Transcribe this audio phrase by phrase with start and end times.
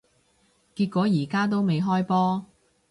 [0.73, 2.47] 結果而家都未開波